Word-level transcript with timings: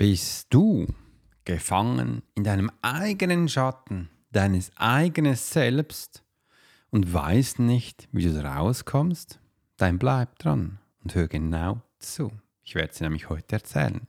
Bist 0.00 0.46
du 0.48 0.86
gefangen 1.44 2.22
in 2.34 2.42
deinem 2.42 2.70
eigenen 2.80 3.50
Schatten, 3.50 4.08
deines 4.32 4.70
eigenen 4.78 5.34
Selbst 5.34 6.24
und 6.88 7.12
weißt 7.12 7.58
nicht, 7.58 8.08
wie 8.10 8.22
du 8.22 8.32
da 8.32 8.56
rauskommst? 8.56 9.40
Dann 9.76 9.98
bleib 9.98 10.38
dran 10.38 10.78
und 11.04 11.14
hör 11.14 11.28
genau 11.28 11.82
zu. 11.98 12.32
Ich 12.62 12.74
werde 12.74 12.94
es 12.94 13.00
nämlich 13.02 13.28
heute 13.28 13.56
erzählen. 13.56 14.06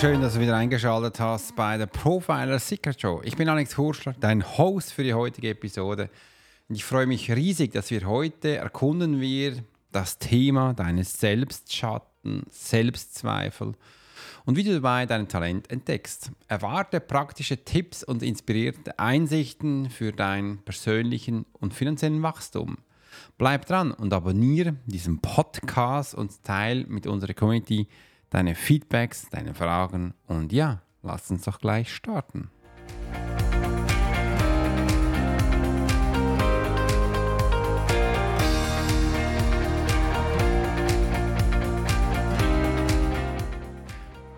Schön, 0.00 0.20
dass 0.20 0.34
du 0.34 0.40
wieder 0.40 0.56
eingeschaltet 0.56 1.18
hast 1.18 1.56
bei 1.56 1.76
der 1.76 1.86
Profiler 1.86 2.60
Secret 2.60 3.00
Show. 3.00 3.20
Ich 3.24 3.36
bin 3.36 3.48
Alex 3.48 3.76
Hurschler, 3.76 4.14
dein 4.20 4.46
Host 4.56 4.92
für 4.92 5.02
die 5.02 5.12
heutige 5.12 5.48
Episode. 5.48 6.08
Und 6.68 6.76
ich 6.76 6.84
freue 6.84 7.06
mich 7.06 7.32
riesig, 7.32 7.72
dass 7.72 7.90
wir 7.90 8.06
heute 8.06 8.58
erkunden 8.58 9.20
wir 9.20 9.56
das 9.90 10.18
Thema 10.18 10.72
deines 10.72 11.18
Selbstschatten, 11.18 12.44
Selbstzweifel 12.48 13.74
und 14.44 14.56
wie 14.56 14.62
du 14.62 14.72
dabei 14.72 15.04
dein 15.04 15.26
Talent 15.26 15.68
entdeckst. 15.68 16.30
Erwarte 16.46 17.00
praktische 17.00 17.64
Tipps 17.64 18.04
und 18.04 18.22
inspirierte 18.22 19.00
Einsichten 19.00 19.90
für 19.90 20.12
deinen 20.12 20.58
persönlichen 20.58 21.44
und 21.54 21.74
finanziellen 21.74 22.22
Wachstum. 22.22 22.78
Bleib 23.36 23.66
dran 23.66 23.90
und 23.90 24.12
abonniere 24.12 24.76
diesen 24.86 25.18
Podcast 25.18 26.14
und 26.14 26.44
teile 26.44 26.86
mit 26.86 27.08
unserer 27.08 27.34
Community 27.34 27.88
deine 28.30 28.54
Feedbacks, 28.54 29.28
deine 29.30 29.54
Fragen 29.54 30.14
und 30.26 30.52
ja, 30.52 30.82
lass 31.02 31.30
uns 31.30 31.44
doch 31.44 31.58
gleich 31.60 31.94
starten. 31.94 32.50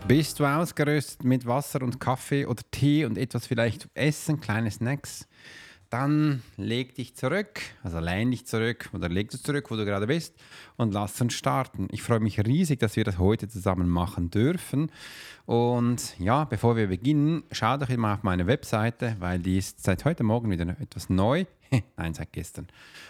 Bist 0.07 0.41
du 0.41 0.45
ausgerüstet 0.45 1.23
mit 1.23 1.47
Wasser 1.47 1.83
und 1.83 2.01
Kaffee 2.01 2.45
oder 2.45 2.65
Tee 2.73 3.05
und 3.05 3.17
etwas 3.17 3.47
vielleicht 3.47 3.89
Essen, 3.95 4.41
kleine 4.41 4.71
Snacks? 4.71 5.29
Dann 5.91 6.43
leg 6.57 6.95
dich 6.95 7.17
zurück, 7.17 7.61
also 7.83 7.99
lehn 7.99 8.31
dich 8.31 8.47
zurück 8.47 8.89
oder 8.93 9.09
leg 9.09 9.29
dich 9.31 9.43
zurück, 9.43 9.71
wo 9.71 9.77
du 9.77 9.85
gerade 9.85 10.07
bist 10.07 10.35
und 10.77 10.95
lass 10.95 11.21
uns 11.21 11.35
starten. 11.35 11.89
Ich 11.91 12.03
freue 12.03 12.21
mich 12.21 12.39
riesig, 12.39 12.79
dass 12.79 12.95
wir 12.95 13.03
das 13.03 13.19
heute 13.19 13.49
zusammen 13.49 13.89
machen 13.89 14.31
dürfen. 14.31 14.93
Und 15.47 16.17
ja, 16.21 16.45
bevor 16.45 16.77
wir 16.77 16.87
beginnen, 16.87 17.43
schau 17.51 17.77
doch 17.77 17.89
immer 17.89 18.15
auf 18.15 18.23
meine 18.23 18.47
Webseite, 18.47 19.17
weil 19.19 19.41
die 19.41 19.59
ist 19.59 19.83
seit 19.83 20.05
heute 20.05 20.23
Morgen 20.23 20.49
wieder 20.49 20.65
etwas 20.81 21.11
neu. 21.11 21.45
Nein, 21.97 22.15
seit 22.15 22.33
gestern. 22.33 22.69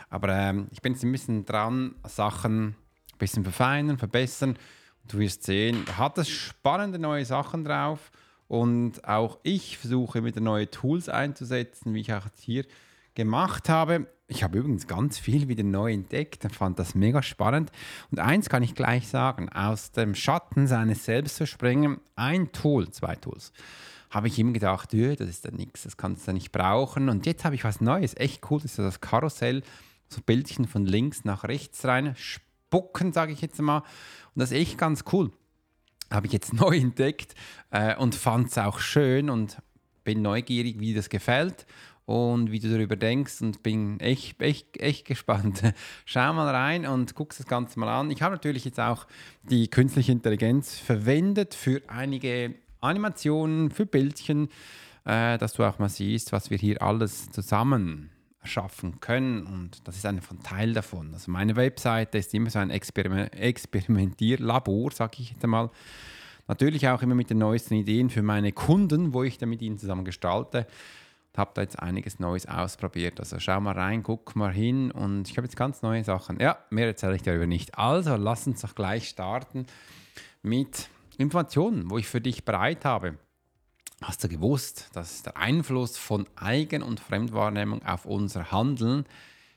Aber 0.08 0.30
ähm, 0.30 0.68
ich 0.70 0.80
bin 0.80 0.94
jetzt 0.94 1.04
ein 1.04 1.12
bisschen 1.12 1.44
dran, 1.44 1.94
Sachen 2.08 2.68
ein 2.68 2.74
bisschen 3.18 3.42
verfeinern, 3.42 3.98
verbessern. 3.98 4.56
Du 5.06 5.18
wirst 5.18 5.42
sehen, 5.42 5.84
hat 5.98 6.16
es 6.16 6.30
spannende 6.30 6.98
neue 6.98 7.26
Sachen 7.26 7.62
drauf. 7.62 8.10
Und 8.50 9.06
auch 9.06 9.38
ich 9.44 9.78
versuche 9.78 10.24
wieder 10.24 10.40
neue 10.40 10.68
Tools 10.68 11.08
einzusetzen, 11.08 11.94
wie 11.94 12.00
ich 12.00 12.12
auch 12.12 12.26
hier 12.36 12.64
gemacht 13.14 13.68
habe. 13.68 14.08
Ich 14.26 14.42
habe 14.42 14.58
übrigens 14.58 14.88
ganz 14.88 15.20
viel 15.20 15.46
wieder 15.46 15.62
neu 15.62 15.92
entdeckt 15.92 16.44
und 16.44 16.56
fand 16.56 16.76
das 16.80 16.96
mega 16.96 17.22
spannend. 17.22 17.70
Und 18.10 18.18
eins 18.18 18.48
kann 18.48 18.64
ich 18.64 18.74
gleich 18.74 19.06
sagen, 19.06 19.48
aus 19.50 19.92
dem 19.92 20.16
Schatten 20.16 20.66
seines 20.66 21.04
Selbst 21.04 21.36
zu 21.36 21.46
springen, 21.46 22.00
ein 22.16 22.50
Tool, 22.50 22.90
zwei 22.90 23.14
Tools, 23.14 23.52
habe 24.10 24.26
ich 24.26 24.36
ihm 24.36 24.52
gedacht, 24.52 24.92
das 24.94 25.28
ist 25.28 25.44
ja 25.44 25.52
nichts, 25.52 25.84
das 25.84 25.96
kannst 25.96 26.26
du 26.26 26.32
nicht 26.32 26.50
brauchen. 26.50 27.08
Und 27.08 27.26
jetzt 27.26 27.44
habe 27.44 27.54
ich 27.54 27.62
was 27.62 27.80
Neues, 27.80 28.16
echt 28.16 28.50
cool, 28.50 28.58
das 28.60 28.72
ist 28.72 28.78
das 28.78 29.00
Karussell, 29.00 29.62
so 30.08 30.22
Bildchen 30.22 30.66
von 30.66 30.86
links 30.86 31.24
nach 31.24 31.44
rechts 31.44 31.84
rein, 31.84 32.16
spucken, 32.16 33.12
sage 33.12 33.30
ich 33.30 33.42
jetzt 33.42 33.62
mal. 33.62 33.84
Und 34.34 34.40
das 34.40 34.50
ist 34.50 34.58
echt 34.58 34.76
ganz 34.76 35.04
cool 35.12 35.30
habe 36.10 36.26
ich 36.26 36.32
jetzt 36.32 36.52
neu 36.54 36.76
entdeckt 36.76 37.34
äh, 37.70 37.96
und 37.96 38.14
fand 38.14 38.48
es 38.48 38.58
auch 38.58 38.80
schön 38.80 39.30
und 39.30 39.58
bin 40.04 40.22
neugierig, 40.22 40.80
wie 40.80 40.94
das 40.94 41.08
gefällt 41.08 41.66
und 42.06 42.50
wie 42.50 42.58
du 42.58 42.68
darüber 42.68 42.96
denkst 42.96 43.40
und 43.40 43.62
bin 43.62 44.00
echt, 44.00 44.40
echt, 44.42 44.76
echt 44.78 45.06
gespannt. 45.06 45.62
Schau 46.04 46.32
mal 46.32 46.48
rein 46.48 46.86
und 46.86 47.14
guck 47.14 47.36
das 47.36 47.46
Ganze 47.46 47.78
mal 47.78 47.88
an. 47.88 48.10
Ich 48.10 48.22
habe 48.22 48.34
natürlich 48.34 48.64
jetzt 48.64 48.80
auch 48.80 49.06
die 49.42 49.68
künstliche 49.68 50.12
Intelligenz 50.12 50.76
verwendet 50.76 51.54
für 51.54 51.82
einige 51.86 52.54
Animationen, 52.80 53.70
für 53.70 53.86
Bildchen, 53.86 54.48
äh, 55.04 55.38
dass 55.38 55.52
du 55.52 55.64
auch 55.64 55.78
mal 55.78 55.88
siehst, 55.88 56.32
was 56.32 56.50
wir 56.50 56.58
hier 56.58 56.82
alles 56.82 57.30
zusammen 57.30 58.10
schaffen 58.42 59.00
können. 59.00 59.46
Und 59.46 59.86
das 59.86 59.96
ist 59.96 60.06
ein 60.06 60.20
Teil 60.42 60.72
davon. 60.72 61.12
Also 61.12 61.30
meine 61.30 61.56
Webseite 61.56 62.18
ist 62.18 62.32
immer 62.34 62.50
so 62.50 62.58
ein 62.58 62.70
Experiment 62.70 63.34
Experimentierlabor, 63.34 64.92
sage 64.92 65.18
ich 65.20 65.30
jetzt 65.30 65.44
einmal. 65.44 65.70
Natürlich 66.48 66.88
auch 66.88 67.02
immer 67.02 67.14
mit 67.14 67.30
den 67.30 67.38
neuesten 67.38 67.74
Ideen 67.74 68.10
für 68.10 68.22
meine 68.22 68.52
Kunden, 68.52 69.12
wo 69.12 69.22
ich 69.22 69.38
dann 69.38 69.50
mit 69.50 69.62
ihnen 69.62 69.78
zusammen 69.78 70.04
gestalte. 70.04 70.66
Ich 71.32 71.38
habe 71.38 71.52
da 71.54 71.62
jetzt 71.62 71.78
einiges 71.78 72.18
Neues 72.18 72.46
ausprobiert. 72.46 73.20
Also 73.20 73.38
schau 73.38 73.60
mal 73.60 73.78
rein, 73.78 74.02
guck 74.02 74.34
mal 74.34 74.52
hin 74.52 74.90
und 74.90 75.28
ich 75.28 75.36
habe 75.36 75.46
jetzt 75.46 75.56
ganz 75.56 75.82
neue 75.82 76.02
Sachen. 76.02 76.40
Ja, 76.40 76.58
mehr 76.70 76.86
erzähle 76.86 77.14
ich 77.14 77.22
darüber 77.22 77.46
nicht. 77.46 77.78
Also 77.78 78.16
lass 78.16 78.46
uns 78.48 78.62
doch 78.62 78.74
gleich 78.74 79.08
starten 79.08 79.66
mit 80.42 80.88
Informationen, 81.18 81.88
wo 81.88 81.98
ich 81.98 82.08
für 82.08 82.20
dich 82.20 82.44
bereit 82.44 82.84
habe. 82.84 83.16
Hast 84.02 84.24
du 84.24 84.28
gewusst, 84.28 84.88
dass 84.94 85.22
der 85.22 85.36
Einfluss 85.36 85.98
von 85.98 86.26
Eigen- 86.34 86.82
und 86.82 87.00
Fremdwahrnehmung 87.00 87.84
auf 87.84 88.06
unser 88.06 88.50
Handeln 88.50 89.04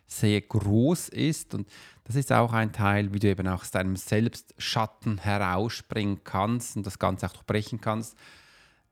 sehr 0.06 0.42
groß 0.42 1.10
ist 1.10 1.54
und 1.54 1.68
das 2.04 2.18
ist 2.18 2.32
auch 2.34 2.52
ein 2.52 2.74
Teil, 2.74 3.14
wie 3.14 3.20
du 3.20 3.30
eben 3.30 3.48
aus 3.48 3.72
deinem 3.72 3.96
Selbstschatten 3.96 5.20
herausspringen 5.20 6.26
kannst 6.26 6.76
und 6.76 6.86
das 6.86 7.00
Ganze 7.00 7.28
auch 7.28 7.32
durchbrechen 7.32 7.80
kannst. 7.80 8.18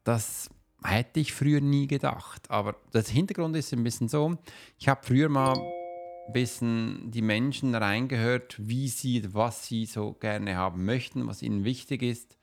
Das 0.06 0.50
hätte 0.84 1.20
ich 1.20 1.34
früher 1.34 1.60
nie 1.60 1.88
gedacht. 1.88 2.50
Aber 2.50 2.78
der 2.94 3.04
Hintergrund 3.04 3.56
ist 3.58 3.74
ein 3.74 3.84
bisschen 3.84 4.08
so, 4.08 4.38
ich 4.80 4.88
habe 4.88 5.06
früher 5.06 5.28
mal 5.28 5.58
ein 5.58 6.34
bisschen 6.34 7.12
die 7.12 7.22
Menschen 7.22 7.76
reingehört, 7.76 8.56
wie 8.58 8.88
sie, 8.88 9.34
was 9.34 9.68
sie 9.68 9.86
so 9.86 10.14
gerne 10.14 10.56
haben 10.56 10.86
möchten, 10.86 11.28
was 11.28 11.42
ihnen 11.42 11.66
wichtig 11.66 12.02
ist 12.04 12.38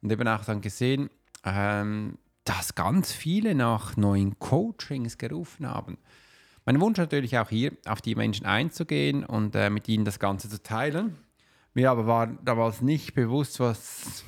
und 0.00 0.10
eben 0.10 0.26
auch 0.26 0.44
dann 0.46 0.62
gesehen, 0.62 1.10
ähm, 1.44 2.16
dass 2.46 2.74
ganz 2.74 3.12
viele 3.12 3.54
nach 3.54 3.96
neuen 3.96 4.38
Coachings 4.38 5.18
gerufen 5.18 5.68
haben. 5.68 5.98
Mein 6.64 6.80
Wunsch 6.80 6.98
natürlich 6.98 7.38
auch 7.38 7.48
hier, 7.48 7.72
auf 7.86 8.00
die 8.00 8.14
Menschen 8.14 8.46
einzugehen 8.46 9.24
und 9.24 9.54
äh, 9.54 9.68
mit 9.68 9.88
ihnen 9.88 10.04
das 10.04 10.18
Ganze 10.18 10.48
zu 10.48 10.62
teilen. 10.62 11.16
Mir 11.74 11.90
aber 11.90 12.06
war 12.06 12.26
damals 12.26 12.80
nicht 12.80 13.14
bewusst, 13.14 13.60
was, 13.60 14.24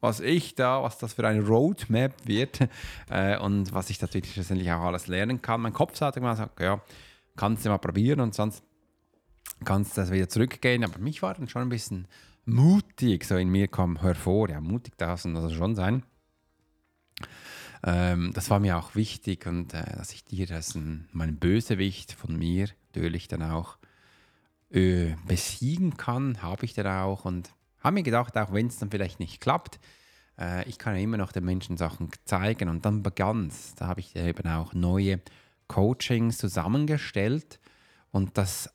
was 0.00 0.20
ich 0.20 0.54
da, 0.54 0.82
was 0.82 0.98
das 0.98 1.14
für 1.14 1.26
eine 1.26 1.44
Roadmap 1.44 2.12
wird 2.24 2.68
äh, 3.10 3.38
und 3.38 3.72
was 3.72 3.90
ich 3.90 4.00
natürlich 4.00 4.32
schlussendlich 4.32 4.70
auch 4.72 4.82
alles 4.82 5.06
lernen 5.06 5.40
kann. 5.40 5.60
Mein 5.60 5.72
Kopf 5.72 5.96
sagte 5.96 6.20
mal, 6.20 6.36
sagt, 6.36 6.60
ja, 6.60 6.80
kannst 7.36 7.64
du 7.64 7.68
mal 7.68 7.78
probieren 7.78 8.20
und 8.20 8.34
sonst 8.34 8.62
kannst 9.64 9.96
du 9.96 10.00
das 10.00 10.10
wieder 10.10 10.28
zurückgehen. 10.28 10.84
Aber 10.84 10.98
mich 10.98 11.22
war 11.22 11.34
dann 11.34 11.48
schon 11.48 11.62
ein 11.62 11.68
bisschen 11.68 12.08
mutig, 12.44 13.24
so 13.24 13.36
in 13.36 13.48
mir 13.48 13.68
kam 13.68 14.00
hervor, 14.00 14.50
ja, 14.50 14.60
mutig 14.60 14.96
darf 14.98 15.24
es 15.24 15.26
also 15.26 15.50
schon 15.50 15.74
sein. 15.74 16.04
Ähm, 17.82 18.32
das 18.34 18.50
war 18.50 18.60
mir 18.60 18.78
auch 18.78 18.94
wichtig 18.94 19.46
und 19.46 19.74
äh, 19.74 19.96
dass 19.96 20.12
ich 20.12 20.24
dir 20.24 20.46
das, 20.46 20.74
ein, 20.74 21.08
mein 21.12 21.36
Bösewicht 21.36 22.12
von 22.12 22.36
mir 22.36 22.68
natürlich 22.94 23.28
dann 23.28 23.42
auch 23.42 23.78
äh, 24.70 25.14
besiegen 25.26 25.96
kann, 25.96 26.42
habe 26.42 26.64
ich 26.64 26.74
dann 26.74 26.86
auch 26.86 27.24
und 27.24 27.50
habe 27.80 27.94
mir 27.94 28.02
gedacht, 28.02 28.36
auch 28.36 28.52
wenn 28.52 28.66
es 28.66 28.78
dann 28.78 28.90
vielleicht 28.90 29.20
nicht 29.20 29.40
klappt, 29.40 29.78
äh, 30.38 30.68
ich 30.68 30.78
kann 30.78 30.96
ja 30.96 31.02
immer 31.02 31.18
noch 31.18 31.32
den 31.32 31.44
Menschen 31.44 31.76
Sachen 31.76 32.10
zeigen 32.24 32.68
und 32.68 32.84
dann 32.84 33.02
begann 33.02 33.48
es. 33.48 33.74
Da 33.74 33.86
habe 33.86 34.00
ich 34.00 34.16
eben 34.16 34.48
auch 34.48 34.74
neue 34.74 35.20
Coachings 35.68 36.38
zusammengestellt 36.38 37.60
und 38.10 38.38
das 38.38 38.70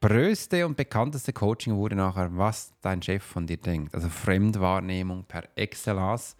größte 0.00 0.66
und 0.66 0.76
bekannteste 0.76 1.32
Coaching 1.32 1.74
wurde 1.74 1.96
nachher, 1.96 2.36
was 2.36 2.72
dein 2.82 3.02
Chef 3.02 3.22
von 3.22 3.46
dir 3.46 3.56
denkt. 3.56 3.94
Also 3.94 4.08
Fremdwahrnehmung 4.08 5.24
per 5.24 5.48
Excellence. 5.56 6.36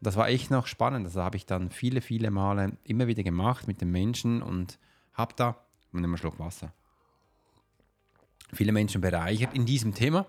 Das 0.00 0.16
war 0.16 0.28
echt 0.28 0.50
noch 0.50 0.66
spannend. 0.66 1.06
Das 1.06 1.16
habe 1.16 1.36
ich 1.36 1.46
dann 1.46 1.70
viele, 1.70 2.00
viele 2.00 2.30
Male 2.30 2.76
immer 2.84 3.06
wieder 3.06 3.22
gemacht 3.22 3.66
mit 3.66 3.80
den 3.80 3.90
Menschen 3.90 4.42
und 4.42 4.78
habe 5.12 5.34
da, 5.36 5.56
ich 5.88 5.94
nehme 5.94 6.06
einen 6.06 6.18
Schluck 6.18 6.38
Wasser, 6.38 6.72
viele 8.52 8.72
Menschen 8.72 9.00
bereichert 9.00 9.54
in 9.54 9.66
diesem 9.66 9.94
Thema 9.94 10.26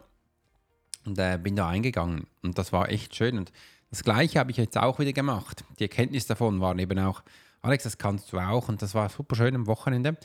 und 1.06 1.19
äh, 1.19 1.39
bin 1.42 1.56
da 1.56 1.69
eingegangen. 1.69 2.25
Und 2.42 2.57
das 2.57 2.74
war 2.74 2.89
echt 2.89 3.16
schön. 3.16 3.38
Und 3.38 3.51
das 3.92 4.04
Gleiche 4.04 4.39
habe 4.39 4.51
ich 4.51 4.57
jetzt 4.57 4.77
auch 4.77 5.00
wieder 5.00 5.13
gemacht. 5.13 5.63
Die 5.77 5.83
Erkenntnis 5.83 6.25
davon 6.25 6.60
war 6.62 6.77
eben 6.77 6.98
auch, 7.00 7.22
Alex, 7.62 7.83
das 7.83 7.98
kannst 7.98 8.33
du 8.33 8.39
auch. 8.39 8.69
Und 8.69 8.81
das 8.81 8.95
war 8.95 9.10
super 9.10 9.36
schön 9.36 9.56
am 9.56 9.68
Wochenende. 9.68 10.18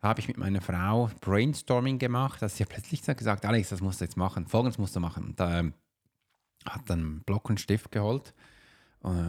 Da 0.00 0.08
habe 0.08 0.20
ich 0.20 0.28
mit 0.28 0.38
meiner 0.38 0.60
Frau 0.60 1.10
Brainstorming 1.20 1.98
gemacht. 1.98 2.42
dass 2.42 2.56
sie 2.56 2.64
plötzlich 2.64 3.02
gesagt, 3.02 3.44
Alex, 3.44 3.68
das 3.68 3.80
musst 3.80 4.00
du 4.00 4.04
jetzt 4.04 4.16
machen. 4.16 4.46
Folgendes 4.46 4.78
musst 4.78 4.96
du 4.96 5.00
machen. 5.00 5.24
Und 5.24 5.40
da 5.40 5.60
äh, 5.60 5.72
hat 6.64 6.82
dann 6.86 7.20
Block 7.20 7.48
und 7.48 7.60
Stift 7.60 7.92
geholt 7.92 8.34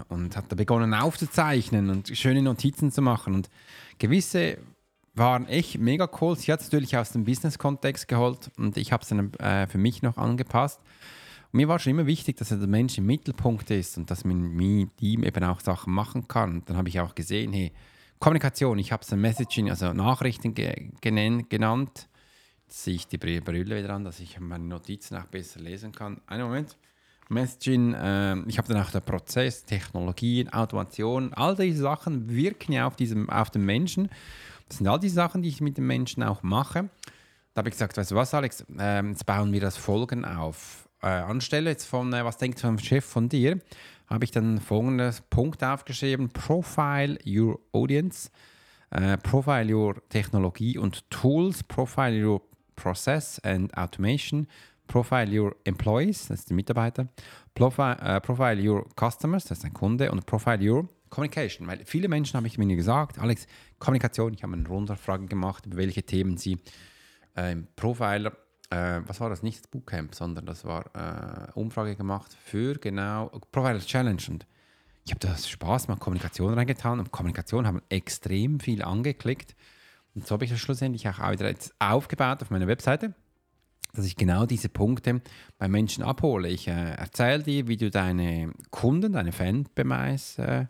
und 0.09 0.35
hat 0.35 0.51
da 0.51 0.55
begonnen 0.55 0.93
aufzuzeichnen 0.93 1.89
und 1.89 2.09
schöne 2.17 2.41
Notizen 2.41 2.91
zu 2.91 3.01
machen. 3.01 3.33
Und 3.33 3.49
gewisse 3.97 4.57
waren 5.15 5.47
echt 5.47 5.77
mega 5.77 6.09
cool. 6.21 6.35
Sie 6.35 6.51
hat 6.51 6.61
es 6.61 6.67
natürlich 6.67 6.97
aus 6.97 7.11
dem 7.11 7.25
Business-Kontext 7.25 8.07
geholt 8.07 8.51
und 8.57 8.77
ich 8.77 8.91
habe 8.91 9.03
es 9.03 9.09
dann 9.09 9.33
äh, 9.35 9.67
für 9.67 9.77
mich 9.77 10.01
noch 10.01 10.17
angepasst. 10.17 10.79
Und 11.51 11.57
mir 11.57 11.67
war 11.67 11.79
schon 11.79 11.91
immer 11.91 12.05
wichtig, 12.05 12.37
dass 12.37 12.49
der 12.49 12.57
Mensch 12.59 12.97
im 12.97 13.05
Mittelpunkt 13.05 13.69
ist 13.71 13.97
und 13.97 14.09
dass 14.11 14.23
man 14.23 14.39
mit 14.39 14.89
ihm 15.01 15.23
eben 15.23 15.43
auch 15.43 15.59
Sachen 15.59 15.93
machen 15.93 16.27
kann. 16.27 16.55
Und 16.55 16.69
dann 16.69 16.77
habe 16.77 16.89
ich 16.89 16.99
auch 16.99 17.15
gesehen, 17.15 17.53
hey, 17.53 17.71
Kommunikation, 18.19 18.77
ich 18.79 18.91
habe 18.91 19.03
es 19.03 19.11
Messaging, 19.11 19.69
also 19.69 19.93
Nachrichten 19.93 20.53
ge 20.53 20.91
genannt. 21.01 22.09
Jetzt 22.67 22.83
sehe 22.83 22.95
ich 22.95 23.07
die 23.07 23.17
Brille 23.17 23.43
wieder 23.65 23.89
an, 23.89 24.03
dass 24.03 24.19
ich 24.19 24.39
meine 24.39 24.65
Notizen 24.65 25.15
auch 25.17 25.25
besser 25.25 25.59
lesen 25.59 25.91
kann. 25.91 26.21
Einen 26.27 26.43
Moment. 26.43 26.77
Messaging, 27.29 27.93
äh, 27.93 28.37
ich 28.47 28.57
habe 28.57 28.67
dann 28.67 28.83
auch 28.83 28.91
den 28.91 29.01
Prozess, 29.01 29.63
Technologien, 29.65 30.51
Automation, 30.51 31.33
all 31.33 31.55
diese 31.55 31.83
Sachen 31.83 32.29
wirken 32.29 32.73
ja 32.73 32.87
auf, 32.87 32.95
diesem, 32.95 33.29
auf 33.29 33.49
den 33.51 33.65
Menschen. 33.65 34.09
Das 34.67 34.77
sind 34.77 34.87
all 34.87 34.99
die 34.99 35.09
Sachen, 35.09 35.41
die 35.41 35.49
ich 35.49 35.61
mit 35.61 35.77
den 35.77 35.87
Menschen 35.87 36.23
auch 36.23 36.43
mache. 36.43 36.89
Da 37.53 37.59
habe 37.59 37.69
ich 37.69 37.75
gesagt, 37.75 37.97
weißt 37.97 38.11
du 38.11 38.15
was, 38.15 38.33
Alex, 38.33 38.65
äh, 38.77 39.05
jetzt 39.05 39.25
bauen 39.25 39.51
wir 39.51 39.61
das 39.61 39.77
Folgen 39.77 40.25
auf. 40.25 40.89
Äh, 41.01 41.07
anstelle 41.07 41.69
jetzt 41.69 41.85
von, 41.85 42.11
äh, 42.13 42.25
was 42.25 42.37
denkt 42.37 42.59
vom 42.59 42.77
Chef 42.77 43.05
von 43.05 43.29
dir, 43.29 43.59
habe 44.07 44.25
ich 44.25 44.31
dann 44.31 44.59
folgenden 44.59 45.13
Punkt 45.29 45.63
aufgeschrieben: 45.63 46.29
Profile 46.29 47.17
your 47.25 47.59
audience, 47.71 48.29
äh, 48.91 49.17
Profile 49.17 49.73
your 49.73 49.95
Technologie 50.09 50.77
und 50.77 51.09
Tools, 51.09 51.63
Profile 51.63 52.25
your 52.25 52.41
Process 52.75 53.39
and 53.39 53.75
Automation, 53.77 54.47
Profile 54.89 55.39
your 55.39 55.56
Employees, 55.65 56.27
das 56.27 56.39
ist 56.39 56.50
der 56.50 56.56
Mitarbeiter, 56.56 57.07
Profile, 57.53 57.97
uh, 58.03 58.19
profile 58.19 58.59
your 58.59 58.88
Customers, 59.00 59.45
das 59.45 59.59
ist 59.59 59.65
ein 59.65 59.74
Kunde, 59.74 60.12
und 60.12 60.25
Profile 60.25 60.59
your 60.59 60.89
Communication. 61.09 61.68
Weil 61.68 61.86
viele 61.86 62.07
Menschen 62.07 62.38
habe 62.38 62.47
ich 62.47 62.57
mir 62.57 62.75
gesagt, 62.75 63.19
Alex, 63.19 63.45
Kommunikation, 63.77 64.33
ich 64.33 64.41
habe 64.41 64.53
eine 64.53 64.68
Rundfrage 64.68 65.27
gemacht, 65.27 65.68
über 65.68 65.77
welche 65.77 66.01
Themen 66.01 66.38
sie 66.38 66.57
äh, 67.38 67.51
im 67.51 67.68
Profiler, 67.75 68.33
äh, 68.71 69.01
was 69.06 69.19
war 69.19 69.30
das, 69.30 69.44
nicht 69.44 69.59
das 69.59 69.68
Bootcamp, 69.68 70.15
sondern 70.15 70.47
das 70.47 70.65
war 70.65 70.86
äh, 70.95 71.51
Umfrage 71.53 71.95
gemacht 71.95 72.36
für 72.44 72.74
genau 72.74 73.27
Profiler 73.51 73.80
Challenge. 73.80 74.24
Und 74.27 74.47
ich 75.06 75.12
habe 75.12 75.19
da 75.19 75.38
Spaß 75.38 75.88
mal 75.88 75.97
Kommunikation 75.97 76.56
reingetan 76.56 77.00
und 77.00 77.12
Kommunikation 77.12 77.68
haben 77.68 77.83
extrem 77.89 78.59
viel 78.59 78.81
angeklickt. 78.81 79.56
Und 80.15 80.25
so 80.25 80.33
habe 80.33 80.45
ich 80.45 80.51
das 80.51 80.59
schlussendlich 80.59 81.07
auch 81.07 81.19
wieder 81.31 81.47
jetzt 81.47 81.75
aufgebaut 81.77 82.41
auf 82.41 82.50
meiner 82.50 82.65
Webseite 82.65 83.13
dass 83.94 84.06
ich 84.06 84.15
genau 84.15 84.45
diese 84.45 84.69
Punkte 84.69 85.21
bei 85.57 85.68
Menschen 85.68 86.03
abhole. 86.03 86.50
Ich 86.50 86.68
äh, 86.68 86.91
erzähle 86.91 87.44
dir, 87.44 87.68
wie 87.68 87.77
du 87.77 87.89
deine 87.89 88.51
Kunden, 88.69 89.13
deine 89.13 89.31
Fanbeweis 89.31 90.38
äh, 90.39 90.65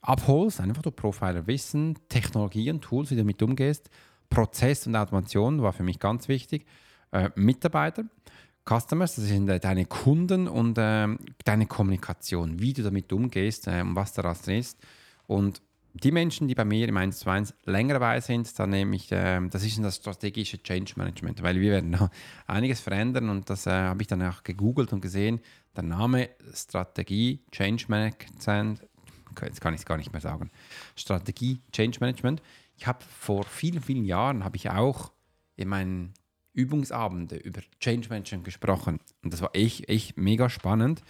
abholst, 0.00 0.60
einfach 0.60 0.82
durch 0.82 0.96
Profiler 0.96 1.46
Wissen, 1.46 1.98
Technologien, 2.08 2.80
Tools, 2.80 3.10
wie 3.10 3.16
du 3.16 3.22
damit 3.22 3.42
umgehst. 3.42 3.90
Prozess 4.30 4.86
und 4.86 4.96
Automation 4.96 5.62
war 5.62 5.72
für 5.72 5.82
mich 5.82 5.98
ganz 5.98 6.28
wichtig. 6.28 6.66
Äh, 7.12 7.30
Mitarbeiter, 7.34 8.04
Customers, 8.68 9.16
das 9.16 9.26
sind 9.26 9.48
äh, 9.48 9.60
deine 9.60 9.86
Kunden 9.86 10.48
und 10.48 10.78
äh, 10.78 11.08
deine 11.44 11.66
Kommunikation, 11.66 12.60
wie 12.60 12.72
du 12.72 12.82
damit 12.82 13.12
umgehst 13.12 13.66
äh, 13.66 13.80
und 13.80 13.94
was 13.94 14.12
daraus 14.12 14.46
ist. 14.48 14.78
Und 15.26 15.62
die 15.94 16.10
Menschen, 16.10 16.48
die 16.48 16.56
bei 16.56 16.64
mir 16.64 16.88
im 16.88 16.96
1 16.96 17.20
zu 17.20 17.30
1 17.30 17.54
länger 17.64 17.94
dabei 17.94 18.20
sind, 18.20 18.58
dann 18.58 18.70
nehme 18.70 18.96
ich, 18.96 19.12
äh, 19.12 19.40
das 19.48 19.62
ist 19.62 19.82
das 19.82 19.96
strategische 19.96 20.60
Change 20.60 20.94
Management, 20.96 21.42
weil 21.42 21.60
wir 21.60 21.70
werden 21.70 21.96
einiges 22.46 22.80
verändern 22.80 23.28
und 23.28 23.48
das 23.48 23.66
äh, 23.66 23.70
habe 23.70 24.02
ich 24.02 24.08
dann 24.08 24.22
auch 24.22 24.42
gegoogelt 24.42 24.92
und 24.92 25.00
gesehen. 25.00 25.40
Der 25.76 25.84
Name 25.84 26.30
Strategie 26.52 27.44
Change 27.52 27.84
Management, 27.88 28.80
jetzt 29.42 29.60
kann 29.60 29.74
ich 29.74 29.80
es 29.80 29.86
gar 29.86 29.96
nicht 29.96 30.12
mehr 30.12 30.20
sagen, 30.20 30.50
Strategie 30.96 31.60
Change 31.72 31.98
Management. 32.00 32.42
Ich 32.76 32.88
habe 32.88 33.04
vor 33.04 33.44
vielen, 33.44 33.80
vielen 33.80 34.04
Jahren, 34.04 34.42
habe 34.42 34.56
ich 34.56 34.70
auch 34.70 35.12
in 35.54 35.68
meinen 35.68 36.12
Übungsabende 36.54 37.36
über 37.36 37.60
Change 37.78 38.08
Management 38.08 38.44
gesprochen 38.44 38.98
und 39.22 39.32
das 39.32 39.42
war 39.42 39.50
echt, 39.54 39.88
echt 39.88 40.16
mega 40.16 40.50
spannend 40.50 41.02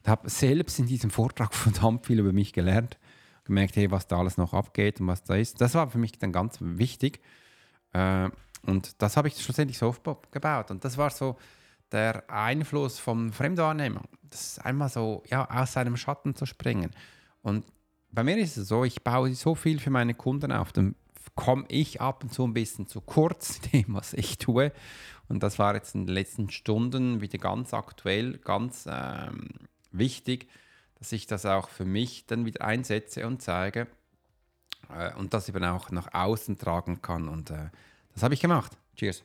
und 0.00 0.08
habe 0.08 0.28
selbst 0.28 0.78
in 0.78 0.86
diesem 0.86 1.08
Vortrag 1.08 1.54
verdammt 1.54 2.04
viel 2.04 2.18
über 2.18 2.34
mich 2.34 2.52
gelernt 2.52 2.98
gemerkt, 3.46 3.76
hey, 3.76 3.90
was 3.90 4.06
da 4.06 4.18
alles 4.18 4.36
noch 4.36 4.52
abgeht 4.52 5.00
und 5.00 5.06
was 5.06 5.22
da 5.24 5.34
ist. 5.34 5.60
Das 5.60 5.74
war 5.74 5.88
für 5.90 5.98
mich 5.98 6.12
dann 6.18 6.32
ganz 6.32 6.58
wichtig. 6.60 7.20
Äh, 7.92 8.28
und 8.62 9.00
das 9.00 9.16
habe 9.16 9.28
ich 9.28 9.40
schlussendlich 9.42 9.78
so 9.78 9.88
aufgebaut. 9.88 10.70
Und 10.70 10.84
das 10.84 10.98
war 10.98 11.10
so 11.10 11.36
der 11.92 12.28
Einfluss 12.28 12.98
vom 12.98 13.32
Fremdwahrnehmung. 13.32 14.04
Das 14.22 14.42
ist 14.42 14.64
einmal 14.64 14.88
so, 14.88 15.22
ja, 15.30 15.48
aus 15.48 15.72
seinem 15.72 15.96
Schatten 15.96 16.34
zu 16.34 16.46
springen. 16.46 16.90
Und 17.42 17.64
bei 18.10 18.24
mir 18.24 18.36
ist 18.38 18.56
es 18.56 18.68
so, 18.68 18.84
ich 18.84 19.02
baue 19.04 19.34
so 19.34 19.54
viel 19.54 19.78
für 19.78 19.90
meine 19.90 20.14
Kunden 20.14 20.50
auf, 20.52 20.72
dann 20.72 20.96
komme 21.34 21.64
ich 21.68 22.00
ab 22.00 22.24
und 22.24 22.32
zu 22.32 22.44
ein 22.44 22.54
bisschen 22.54 22.86
zu 22.86 23.00
kurz 23.00 23.60
in 23.72 23.84
dem, 23.84 23.94
was 23.94 24.14
ich 24.14 24.38
tue. 24.38 24.72
Und 25.28 25.42
das 25.42 25.58
war 25.58 25.74
jetzt 25.74 25.94
in 25.94 26.06
den 26.06 26.14
letzten 26.14 26.50
Stunden 26.50 27.20
wieder 27.20 27.38
ganz 27.38 27.74
aktuell, 27.74 28.38
ganz 28.38 28.88
ähm, 28.90 29.48
wichtig, 29.92 30.48
dass 30.98 31.12
ich 31.12 31.26
das 31.26 31.46
auch 31.46 31.68
für 31.68 31.84
mich 31.84 32.26
dann 32.26 32.44
wieder 32.44 32.64
einsetze 32.64 33.26
und 33.26 33.42
zeige 33.42 33.86
äh, 34.94 35.12
und 35.14 35.34
das 35.34 35.48
eben 35.48 35.64
auch 35.64 35.90
nach 35.90 36.12
außen 36.12 36.58
tragen 36.58 37.02
kann. 37.02 37.28
Und 37.28 37.50
äh, 37.50 37.70
das 38.14 38.22
habe 38.22 38.34
ich 38.34 38.40
gemacht. 38.40 38.76
Cheers. 38.96 39.22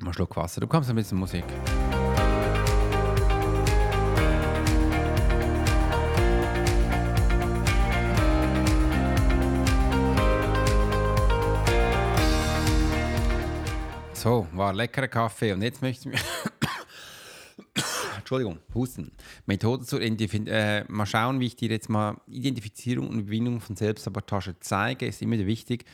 Mal 0.00 0.12
Schluck 0.12 0.36
Wasser. 0.36 0.60
Du 0.60 0.66
bekommst 0.66 0.90
ein 0.90 0.96
bisschen 0.96 1.18
Musik. 1.18 1.44
So, 14.24 14.46
war 14.52 14.72
leckerer 14.72 15.06
Kaffee 15.06 15.52
und 15.52 15.60
jetzt 15.60 15.82
möchte 15.82 16.08
ich 16.08 16.18
Entschuldigung, 18.34 18.58
Husten. 18.74 19.12
Methode 19.46 19.84
zur 19.84 20.00
Identifizierung. 20.00 20.48
Äh, 20.48 20.84
mal 20.88 21.06
schauen, 21.06 21.38
wie 21.38 21.46
ich 21.46 21.54
dir 21.54 21.68
jetzt 21.68 21.88
mal 21.88 22.20
Identifizierung 22.26 23.08
und 23.08 23.20
Überwindung 23.20 23.60
von 23.60 23.76
Selbstsabotage 23.76 24.56
zeige, 24.58 25.06
ist 25.06 25.22
immer 25.22 25.38
wichtig. 25.38 25.84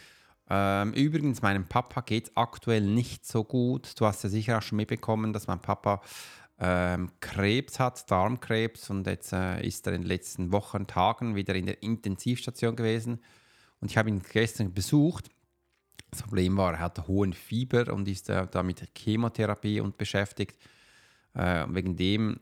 Ähm, 0.48 0.94
übrigens, 0.94 1.42
meinem 1.42 1.66
Papa 1.66 2.00
geht 2.00 2.28
es 2.28 2.36
aktuell 2.38 2.80
nicht 2.80 3.26
so 3.26 3.44
gut. 3.44 3.92
Du 4.00 4.06
hast 4.06 4.24
ja 4.24 4.30
sicher 4.30 4.56
auch 4.56 4.62
schon 4.62 4.76
mitbekommen, 4.76 5.34
dass 5.34 5.48
mein 5.48 5.60
Papa 5.60 6.00
ähm, 6.58 7.10
Krebs 7.20 7.78
hat, 7.78 8.10
Darmkrebs, 8.10 8.88
und 8.88 9.06
jetzt 9.06 9.34
äh, 9.34 9.60
ist 9.62 9.86
er 9.86 9.92
in 9.92 10.00
den 10.00 10.08
letzten 10.08 10.50
Wochen, 10.50 10.86
Tagen 10.86 11.34
wieder 11.34 11.54
in 11.54 11.66
der 11.66 11.82
Intensivstation 11.82 12.74
gewesen. 12.74 13.20
Und 13.80 13.90
ich 13.90 13.98
habe 13.98 14.08
ihn 14.08 14.22
gestern 14.32 14.72
besucht. 14.72 15.28
Das 16.10 16.22
Problem 16.22 16.56
war, 16.56 16.72
er 16.72 16.80
hatte 16.80 17.06
hohen 17.06 17.34
Fieber 17.34 17.92
und 17.92 18.08
ist 18.08 18.30
äh, 18.30 18.46
da 18.50 18.64
Chemotherapie 18.96 19.80
und 19.80 19.98
beschäftigt. 19.98 20.56
Äh, 21.34 21.66
wegen 21.68 21.96
dem 21.96 22.38